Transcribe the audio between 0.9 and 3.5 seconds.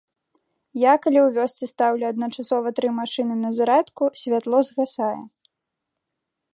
калі ў вёсцы стаўлю адначасова тры машыны на